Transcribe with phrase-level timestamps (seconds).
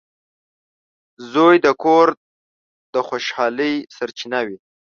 [1.31, 2.07] •زوی د کور
[2.93, 4.57] د خوشحالۍ سرچینه وي.